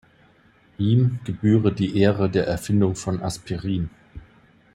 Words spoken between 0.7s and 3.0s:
Ihm gebühre die Ehre der Erfindung